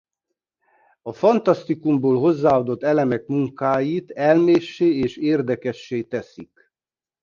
[1.01, 6.71] A fantasztikumból hozzáadott elemek munkáit elméssé és érdekessé teszik.